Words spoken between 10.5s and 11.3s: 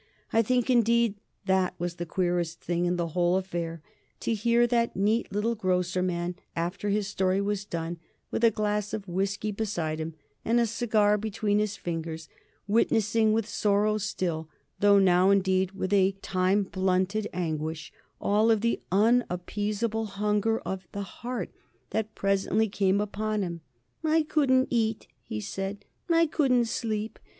a cigar